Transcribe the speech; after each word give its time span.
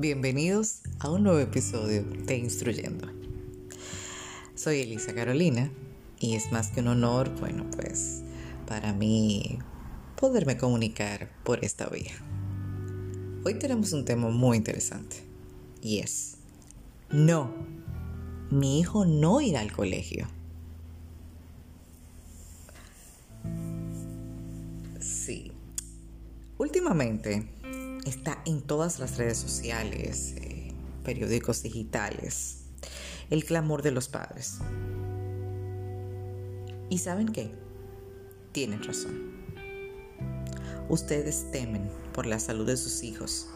Bienvenidos 0.00 0.80
a 0.98 1.10
un 1.10 1.24
nuevo 1.24 1.40
episodio 1.40 2.02
de 2.02 2.38
Instruyendo. 2.38 3.06
Soy 4.54 4.80
Elisa 4.80 5.14
Carolina 5.14 5.70
y 6.18 6.36
es 6.36 6.50
más 6.52 6.70
que 6.70 6.80
un 6.80 6.88
honor, 6.88 7.38
bueno, 7.38 7.66
pues 7.76 8.22
para 8.66 8.94
mí 8.94 9.58
poderme 10.18 10.56
comunicar 10.56 11.28
por 11.44 11.62
esta 11.62 11.86
vía. 11.90 12.14
Hoy 13.44 13.58
tenemos 13.58 13.92
un 13.92 14.06
tema 14.06 14.30
muy 14.30 14.56
interesante 14.56 15.16
y 15.82 15.98
es, 15.98 16.36
no, 17.10 17.52
mi 18.50 18.80
hijo 18.80 19.04
no 19.04 19.42
irá 19.42 19.60
al 19.60 19.70
colegio. 19.70 20.26
Sí, 24.98 25.52
últimamente 26.56 27.59
está 28.06 28.42
en 28.46 28.60
todas 28.60 28.98
las 28.98 29.18
redes 29.18 29.38
sociales, 29.38 30.34
eh, 30.38 30.72
periódicos 31.04 31.62
digitales, 31.62 32.64
el 33.30 33.44
clamor 33.44 33.82
de 33.82 33.92
los 33.92 34.08
padres. 34.08 34.58
¿Y 36.88 36.98
saben 36.98 37.28
qué? 37.28 37.52
Tienen 38.52 38.82
razón. 38.82 39.30
Ustedes 40.88 41.50
temen 41.52 41.88
por 42.12 42.26
la 42.26 42.40
salud 42.40 42.66
de 42.66 42.76
sus 42.76 43.04
hijos 43.04 43.48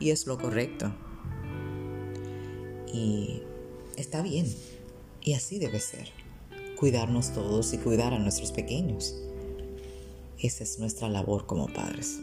y 0.00 0.10
es 0.10 0.26
lo 0.26 0.38
correcto. 0.38 0.94
Y 2.92 3.42
está 3.96 4.22
bien. 4.22 4.46
Y 5.22 5.34
así 5.34 5.58
debe 5.58 5.80
ser. 5.80 6.10
Cuidarnos 6.78 7.32
todos 7.32 7.72
y 7.74 7.78
cuidar 7.78 8.14
a 8.14 8.18
nuestros 8.18 8.52
pequeños. 8.52 9.14
Esa 10.38 10.64
es 10.64 10.78
nuestra 10.78 11.08
labor 11.08 11.46
como 11.46 11.66
padres. 11.66 12.18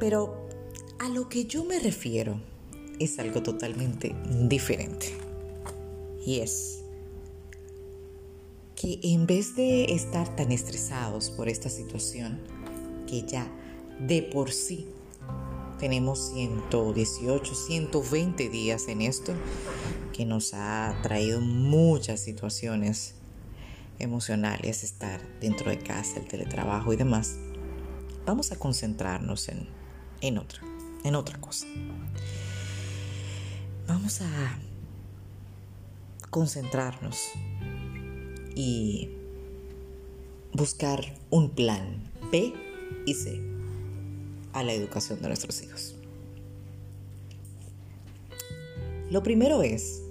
Pero 0.00 0.48
a 0.98 1.08
lo 1.08 1.28
que 1.28 1.44
yo 1.44 1.64
me 1.64 1.78
refiero 1.78 2.40
es 2.98 3.18
algo 3.18 3.42
totalmente 3.42 4.16
diferente. 4.48 5.14
Y 6.26 6.40
es 6.40 6.82
que 8.74 8.98
en 9.02 9.26
vez 9.26 9.54
de 9.56 9.94
estar 9.94 10.34
tan 10.36 10.52
estresados 10.52 11.30
por 11.30 11.48
esta 11.48 11.68
situación, 11.68 12.40
que 13.06 13.22
ya 13.22 13.46
de 13.98 14.22
por 14.22 14.50
sí 14.52 14.86
tenemos 15.78 16.30
118, 16.32 17.54
120 17.54 18.48
días 18.48 18.88
en 18.88 19.02
esto, 19.02 19.34
que 20.14 20.24
nos 20.24 20.54
ha 20.54 20.98
traído 21.02 21.40
muchas 21.40 22.20
situaciones 22.20 23.14
emocionales, 23.98 24.82
estar 24.82 25.20
dentro 25.40 25.70
de 25.70 25.78
casa, 25.78 26.20
el 26.20 26.26
teletrabajo 26.26 26.92
y 26.92 26.96
demás, 26.96 27.36
vamos 28.24 28.52
a 28.52 28.58
concentrarnos 28.58 29.48
en 29.48 29.79
en 30.20 30.38
otra, 30.38 30.62
en 31.04 31.14
otra 31.14 31.40
cosa. 31.40 31.66
Vamos 33.86 34.20
a 34.20 34.58
concentrarnos 36.30 37.18
y 38.54 39.08
buscar 40.52 41.00
un 41.30 41.50
plan 41.50 42.10
B 42.30 42.52
y 43.06 43.14
C 43.14 43.40
a 44.52 44.62
la 44.62 44.72
educación 44.72 45.20
de 45.22 45.28
nuestros 45.28 45.62
hijos. 45.62 45.94
Lo 49.10 49.22
primero 49.22 49.62
es, 49.62 50.02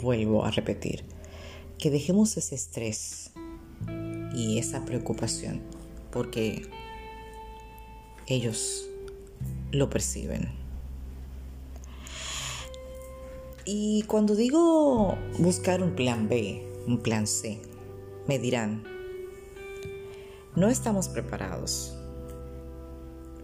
vuelvo 0.00 0.44
a 0.44 0.50
repetir, 0.50 1.04
que 1.78 1.90
dejemos 1.90 2.36
ese 2.36 2.54
estrés 2.54 3.32
y 4.34 4.58
esa 4.58 4.84
preocupación 4.84 5.60
porque 6.10 6.70
ellos 8.26 8.88
lo 9.72 9.90
perciben. 9.90 10.50
Y 13.64 14.04
cuando 14.04 14.36
digo 14.36 15.16
buscar 15.38 15.82
un 15.82 15.96
plan 15.96 16.28
B, 16.28 16.64
un 16.86 16.98
plan 16.98 17.26
C, 17.26 17.60
me 18.28 18.38
dirán, 18.38 18.84
no 20.54 20.68
estamos 20.68 21.08
preparados 21.08 21.96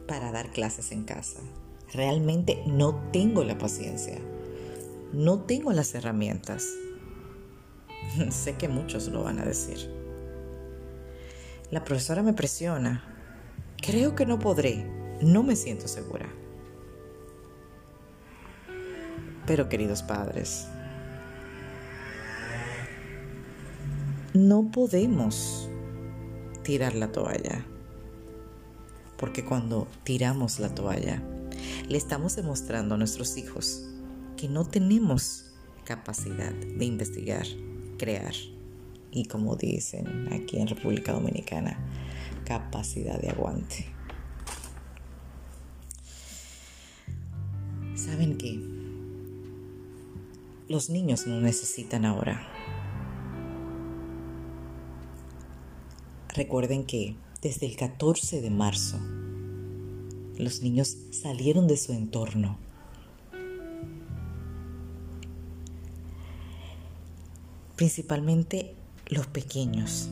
para 0.06 0.30
dar 0.30 0.50
clases 0.50 0.92
en 0.92 1.04
casa. 1.04 1.40
Realmente 1.92 2.62
no 2.66 2.94
tengo 3.12 3.44
la 3.44 3.58
paciencia. 3.58 4.18
No 5.12 5.40
tengo 5.40 5.72
las 5.72 5.94
herramientas. 5.94 6.68
sé 8.30 8.54
que 8.54 8.68
muchos 8.68 9.08
lo 9.08 9.24
van 9.24 9.40
a 9.40 9.44
decir. 9.44 9.90
La 11.70 11.84
profesora 11.84 12.22
me 12.22 12.32
presiona. 12.32 13.04
Creo 13.76 14.14
que 14.14 14.24
no 14.24 14.38
podré 14.38 15.01
no 15.22 15.42
me 15.42 15.56
siento 15.56 15.88
segura. 15.88 16.26
Pero 19.46 19.68
queridos 19.68 20.02
padres, 20.02 20.66
no 24.34 24.70
podemos 24.70 25.68
tirar 26.62 26.94
la 26.94 27.10
toalla. 27.12 27.64
Porque 29.16 29.44
cuando 29.44 29.86
tiramos 30.04 30.58
la 30.58 30.74
toalla, 30.74 31.22
le 31.88 31.96
estamos 31.96 32.34
demostrando 32.36 32.94
a 32.94 32.98
nuestros 32.98 33.36
hijos 33.36 33.88
que 34.36 34.48
no 34.48 34.64
tenemos 34.64 35.52
capacidad 35.84 36.52
de 36.52 36.84
investigar, 36.84 37.46
crear 37.98 38.34
y 39.12 39.26
como 39.26 39.56
dicen 39.56 40.32
aquí 40.32 40.58
en 40.58 40.68
República 40.68 41.12
Dominicana, 41.12 41.78
capacidad 42.44 43.20
de 43.20 43.30
aguante. 43.30 43.86
¿Saben 48.04 48.36
qué? 48.36 48.60
Los 50.68 50.90
niños 50.90 51.28
no 51.28 51.40
necesitan 51.40 52.04
ahora. 52.04 52.48
Recuerden 56.34 56.84
que 56.84 57.14
desde 57.42 57.66
el 57.66 57.76
14 57.76 58.40
de 58.40 58.50
marzo 58.50 58.98
los 60.36 60.62
niños 60.62 60.96
salieron 61.12 61.68
de 61.68 61.76
su 61.76 61.92
entorno. 61.92 62.58
Principalmente 67.76 68.74
los 69.06 69.28
pequeños. 69.28 70.08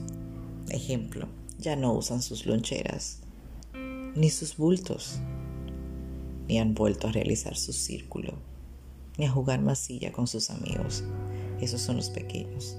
Ejemplo, 0.69 1.27
ya 1.59 1.75
no 1.75 1.93
usan 1.93 2.23
sus 2.23 2.47
loncheras 2.47 3.19
ni 4.15 4.31
sus 4.31 4.56
bultos 4.56 5.21
ni 6.50 6.59
han 6.59 6.75
vuelto 6.75 7.06
a 7.06 7.12
realizar 7.12 7.56
su 7.56 7.72
círculo, 7.72 8.33
ni 9.16 9.25
a 9.25 9.31
jugar 9.31 9.61
masilla 9.61 10.11
con 10.11 10.27
sus 10.27 10.50
amigos. 10.50 11.05
Esos 11.61 11.81
son 11.81 11.94
los 11.94 12.11
pequeños. 12.11 12.77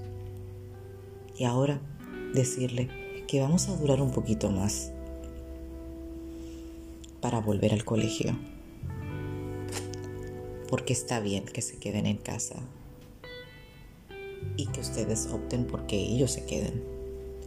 Y 1.38 1.44
ahora 1.44 1.80
decirle 2.34 2.90
que 3.26 3.40
vamos 3.40 3.70
a 3.70 3.76
durar 3.76 4.02
un 4.02 4.10
poquito 4.10 4.50
más 4.50 4.92
para 7.22 7.40
volver 7.40 7.72
al 7.72 7.86
colegio. 7.86 8.36
Porque 10.68 10.92
está 10.92 11.20
bien 11.20 11.46
que 11.46 11.62
se 11.62 11.78
queden 11.78 12.04
en 12.04 12.18
casa 12.18 12.56
y 14.58 14.66
que 14.66 14.80
ustedes 14.80 15.28
opten 15.32 15.66
porque 15.66 15.96
ellos 15.96 16.32
se 16.32 16.44
queden. 16.44 16.84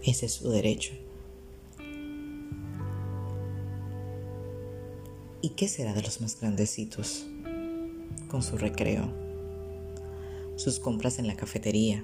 Ese 0.01 0.25
es 0.25 0.33
su 0.33 0.49
derecho. 0.49 0.95
¿Y 5.45 5.49
qué 5.49 5.67
será 5.67 5.93
de 5.93 6.01
los 6.01 6.21
más 6.21 6.41
grandecitos? 6.41 7.27
Con 8.29 8.41
su 8.41 8.57
recreo, 8.57 9.13
sus 10.55 10.79
compras 10.79 11.19
en 11.19 11.27
la 11.27 11.35
cafetería, 11.35 12.03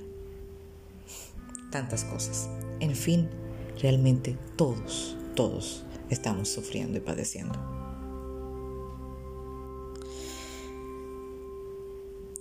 tantas 1.71 2.03
cosas. 2.03 2.49
En 2.79 2.95
fin, 2.95 3.27
realmente 3.81 4.38
todos, 4.57 5.17
todos 5.35 5.83
estamos 6.11 6.49
sufriendo 6.49 6.99
y 6.99 7.01
padeciendo. 7.01 7.57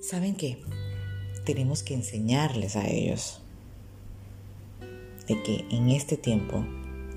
¿Saben 0.03 0.37
qué? 0.37 0.59
Tenemos 1.47 1.83
que 1.83 1.95
enseñarles 1.95 2.77
a 2.77 2.87
ellos 2.87 3.41
de 5.27 5.43
que 5.43 5.65
en 5.71 5.89
este 5.89 6.19
tiempo 6.19 6.63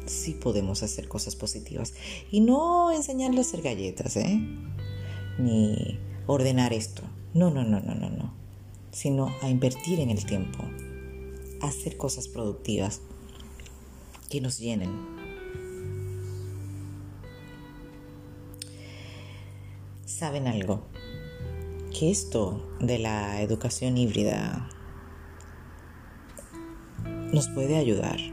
sí 0.06 0.34
podemos 0.34 0.84
hacer 0.84 1.08
cosas 1.08 1.36
positivas. 1.36 1.94
Y 2.32 2.42
no 2.42 2.92
enseñarle 2.92 3.40
a 3.40 3.42
hacer 3.42 3.62
galletas, 3.62 4.18
¿eh? 4.18 4.40
Ni 5.40 6.00
ordenar 6.28 6.74
esto. 6.74 7.04
No, 7.34 7.50
no, 7.50 7.64
no, 7.64 7.80
no, 7.80 7.96
no, 7.96 8.10
no. 8.10 8.34
Sino 8.92 9.30
a 9.42 9.50
invertir 9.50 10.00
en 10.00 10.10
el 10.10 10.26
tiempo. 10.26 10.60
A 11.62 11.68
hacer 11.68 11.98
cosas 11.98 12.28
productivas 12.28 13.02
que 14.30 14.42
nos 14.42 14.60
llenen. 14.60 14.92
¿Saben 20.06 20.48
algo? 20.48 20.86
Que 21.98 22.12
esto 22.12 22.76
de 22.80 23.00
la 23.00 23.42
educación 23.42 23.98
híbrida 23.98 24.70
nos 27.32 27.48
puede 27.50 27.78
ayudar 27.78 28.33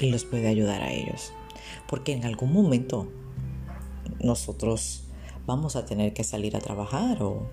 los 0.00 0.24
puede 0.24 0.48
ayudar 0.48 0.82
a 0.82 0.92
ellos. 0.92 1.32
Porque 1.88 2.12
en 2.12 2.24
algún 2.24 2.52
momento 2.52 3.08
nosotros 4.20 5.04
vamos 5.46 5.76
a 5.76 5.84
tener 5.84 6.12
que 6.12 6.24
salir 6.24 6.56
a 6.56 6.60
trabajar 6.60 7.22
o 7.22 7.48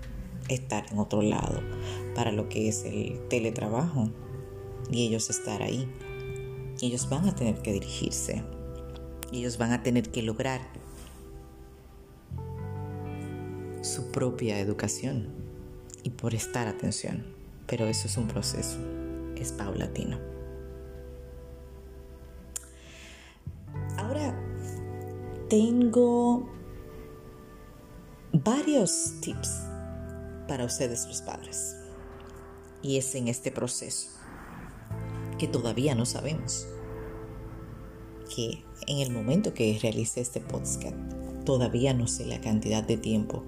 estar 0.48 0.86
en 0.90 0.98
otro 0.98 1.22
lado 1.22 1.60
para 2.14 2.32
lo 2.32 2.48
que 2.48 2.68
es 2.68 2.84
el 2.84 3.20
teletrabajo 3.28 4.10
y 4.90 5.06
ellos 5.06 5.30
estar 5.30 5.62
ahí. 5.62 5.88
Ellos 6.80 7.08
van 7.08 7.28
a 7.28 7.34
tener 7.34 7.60
que 7.62 7.72
dirigirse. 7.72 8.42
Ellos 9.32 9.58
van 9.58 9.72
a 9.72 9.82
tener 9.82 10.10
que 10.10 10.22
lograr 10.22 10.60
su 13.82 14.10
propia 14.10 14.58
educación 14.58 15.28
y 16.02 16.10
por 16.10 16.34
estar 16.34 16.66
atención. 16.66 17.26
Pero 17.66 17.86
eso 17.86 18.08
es 18.08 18.16
un 18.16 18.26
proceso, 18.26 18.78
es 19.36 19.52
paulatino. 19.52 20.39
Tengo 25.50 26.48
varios 28.32 29.14
tips 29.20 29.66
para 30.46 30.64
ustedes 30.64 31.06
los 31.08 31.22
padres. 31.22 31.76
Y 32.82 32.96
es 32.96 33.14
en 33.16 33.26
este 33.26 33.50
proceso 33.50 34.10
que 35.38 35.48
todavía 35.48 35.96
no 35.96 36.06
sabemos. 36.06 36.68
Que 38.34 38.62
en 38.86 38.98
el 39.00 39.10
momento 39.10 39.52
que 39.52 39.76
realice 39.82 40.20
este 40.20 40.40
podcast, 40.40 40.96
todavía 41.44 41.94
no 41.94 42.06
sé 42.06 42.26
la 42.26 42.40
cantidad 42.40 42.84
de 42.84 42.96
tiempo 42.96 43.42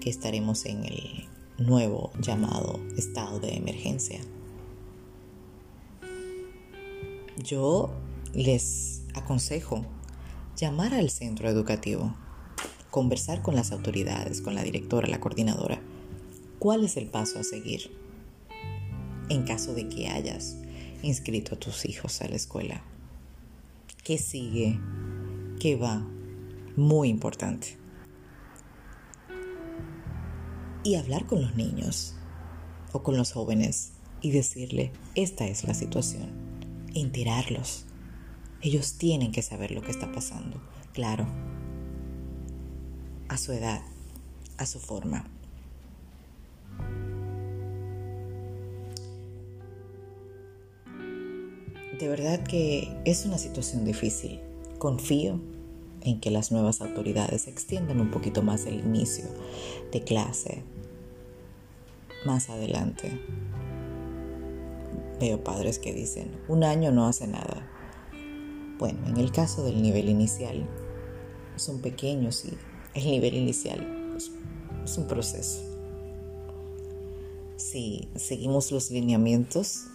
que 0.00 0.10
estaremos 0.10 0.64
en 0.64 0.84
el 0.84 1.26
nuevo 1.58 2.12
llamado 2.20 2.78
estado 2.96 3.40
de 3.40 3.56
emergencia. 3.56 4.20
Yo 7.36 7.90
les 8.32 9.02
aconsejo 9.14 9.84
llamar 10.58 10.92
al 10.92 11.08
centro 11.08 11.48
educativo, 11.48 12.16
conversar 12.90 13.42
con 13.42 13.54
las 13.54 13.70
autoridades, 13.70 14.40
con 14.40 14.56
la 14.56 14.64
directora, 14.64 15.06
la 15.06 15.20
coordinadora. 15.20 15.80
¿Cuál 16.58 16.84
es 16.84 16.96
el 16.96 17.06
paso 17.06 17.38
a 17.38 17.44
seguir 17.44 17.96
en 19.28 19.44
caso 19.44 19.72
de 19.72 19.88
que 19.88 20.08
hayas 20.08 20.56
inscrito 21.02 21.54
a 21.54 21.58
tus 21.60 21.84
hijos 21.84 22.20
a 22.22 22.28
la 22.28 22.34
escuela? 22.34 22.82
¿Qué 24.02 24.18
sigue? 24.18 24.80
¿Qué 25.60 25.76
va? 25.76 26.04
Muy 26.74 27.08
importante. 27.08 27.76
Y 30.82 30.96
hablar 30.96 31.26
con 31.26 31.40
los 31.40 31.54
niños 31.54 32.16
o 32.92 33.04
con 33.04 33.16
los 33.16 33.32
jóvenes 33.32 33.92
y 34.22 34.32
decirle, 34.32 34.90
esta 35.14 35.46
es 35.46 35.62
la 35.62 35.74
situación. 35.74 36.48
enterarlos. 36.94 37.87
Ellos 38.60 38.94
tienen 38.98 39.30
que 39.32 39.42
saber 39.42 39.70
lo 39.70 39.82
que 39.82 39.90
está 39.90 40.10
pasando. 40.10 40.60
Claro. 40.92 41.26
A 43.28 43.36
su 43.36 43.52
edad, 43.52 43.82
a 44.56 44.66
su 44.66 44.80
forma. 44.80 45.30
De 51.98 52.08
verdad 52.08 52.42
que 52.44 52.96
es 53.04 53.24
una 53.26 53.38
situación 53.38 53.84
difícil. 53.84 54.40
Confío 54.78 55.40
en 56.02 56.20
que 56.20 56.30
las 56.30 56.52
nuevas 56.52 56.80
autoridades 56.80 57.48
extiendan 57.48 58.00
un 58.00 58.10
poquito 58.10 58.42
más 58.42 58.66
el 58.66 58.80
inicio 58.80 59.24
de 59.92 60.02
clase 60.02 60.62
más 62.24 62.50
adelante. 62.50 63.20
Veo 65.20 65.42
padres 65.42 65.78
que 65.78 65.92
dicen, 65.92 66.30
un 66.48 66.62
año 66.62 66.92
no 66.92 67.06
hace 67.06 67.26
nada. 67.26 67.68
Bueno, 68.78 68.98
en 69.06 69.16
el 69.16 69.32
caso 69.32 69.64
del 69.64 69.82
nivel 69.82 70.08
inicial, 70.08 70.68
son 71.56 71.80
pequeños 71.80 72.44
y 72.44 72.56
el 72.94 73.10
nivel 73.10 73.34
inicial 73.34 74.14
es 74.84 74.96
un 74.96 75.06
proceso. 75.06 75.62
Si 77.56 78.08
seguimos 78.14 78.70
los 78.70 78.90
lineamientos, 78.90 79.86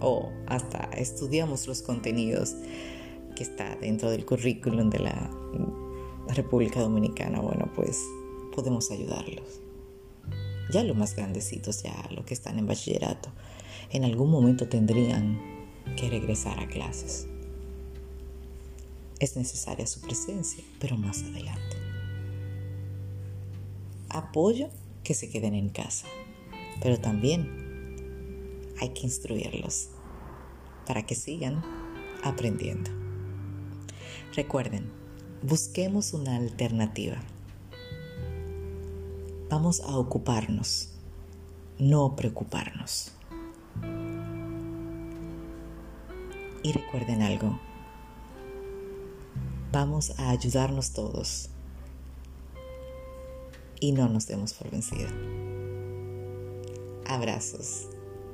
o 0.00 0.30
hasta 0.46 0.88
estudiamos 0.96 1.66
los 1.66 1.82
contenidos 1.82 2.54
que 3.36 3.42
está 3.42 3.76
dentro 3.76 4.10
del 4.10 4.24
currículum 4.24 4.88
de 4.88 5.00
la 5.00 5.30
República 6.34 6.80
Dominicana, 6.80 7.40
bueno, 7.40 7.70
pues 7.74 8.02
podemos 8.54 8.90
ayudarlos. 8.90 9.60
Ya 10.72 10.82
los 10.84 10.96
más 10.96 11.14
grandecitos, 11.14 11.82
ya 11.82 12.08
los 12.10 12.24
que 12.24 12.34
están 12.34 12.58
en 12.58 12.66
bachillerato, 12.66 13.30
en 13.90 14.04
algún 14.04 14.30
momento 14.30 14.68
tendrían 14.68 15.38
que 15.96 16.08
regresar 16.08 16.58
a 16.60 16.68
clases. 16.68 17.26
Es 19.20 19.36
necesaria 19.36 19.86
su 19.86 20.00
presencia, 20.00 20.64
pero 20.80 20.96
más 20.96 21.22
adelante. 21.22 21.76
Apoyo 24.08 24.70
que 25.04 25.14
se 25.14 25.28
queden 25.28 25.54
en 25.54 25.68
casa, 25.68 26.06
pero 26.82 26.98
también 26.98 28.74
hay 28.80 28.88
que 28.90 29.02
instruirlos 29.02 29.90
para 30.86 31.04
que 31.04 31.14
sigan 31.14 31.62
aprendiendo. 32.24 32.90
Recuerden, 34.34 34.90
busquemos 35.42 36.14
una 36.14 36.36
alternativa. 36.36 37.18
Vamos 39.50 39.80
a 39.80 39.98
ocuparnos, 39.98 40.94
no 41.78 42.16
preocuparnos. 42.16 43.12
Y 46.62 46.72
recuerden 46.72 47.22
algo, 47.22 47.58
vamos 49.72 50.12
a 50.18 50.30
ayudarnos 50.30 50.92
todos 50.92 51.48
y 53.78 53.92
no 53.92 54.08
nos 54.08 54.26
demos 54.26 54.52
por 54.52 54.70
vencida. 54.70 55.08
Abrazos 57.06 57.86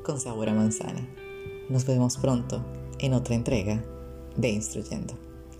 con 0.04 0.20
sabor 0.20 0.48
a 0.48 0.54
manzana. 0.54 1.06
Nos 1.68 1.84
vemos 1.84 2.16
pronto 2.16 2.64
en 2.98 3.14
otra 3.14 3.34
entrega 3.34 3.82
de 4.36 4.48
Instruyendo. 4.50 5.14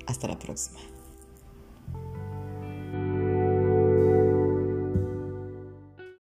Hasta 0.07 0.29
la 0.29 0.39
próxima. 0.39 0.96